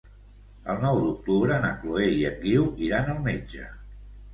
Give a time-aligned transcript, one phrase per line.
[0.73, 3.73] El nou d'octubre na Chloé i en Guiu iran al metge.